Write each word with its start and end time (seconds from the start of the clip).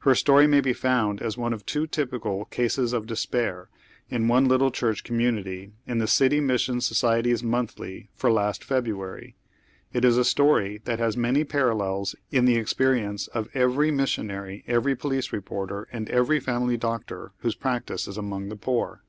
Her 0.00 0.14
story 0.14 0.46
may 0.46 0.60
be 0.60 0.74
found 0.74 1.22
as 1.22 1.38
one 1.38 1.54
of 1.54 1.64
two 1.64 1.86
typical" 1.86 2.44
cases 2.60 2.92
of 2.92 3.06
despair" 3.06 3.70
in 4.10 4.28
one 4.28 4.44
little 4.46 4.70
cliur(;h 4.70 5.02
community, 5.02 5.72
in 5.86 5.96
the 5.96 6.04
Oity 6.04 6.42
Mission 6.42 6.82
Society's 6.82 7.42
Monthly 7.42 8.10
for 8.14 8.30
last 8.30 8.62
February. 8.62 9.34
It 9.94 10.04
is 10.04 10.18
a 10.18 10.28
atory 10.28 10.82
tliat 10.82 10.98
has 10.98 11.16
many 11.16 11.42
parallels 11.42 12.16
in 12.30 12.44
the 12.44 12.56
experience 12.56 13.28
of 13.28 13.48
every 13.54 13.90
missionarj', 13.90 14.62
every 14.66 14.94
police 14.94 15.32
reporter 15.32 15.88
and 15.90 16.10
every 16.10 16.38
family 16.38 16.76
doctor 16.76 17.32
whose 17.38 17.54
practice 17.54 18.06
ia 18.06 18.18
among 18.18 18.50
the 18.50 18.56
poor. 18.56 19.00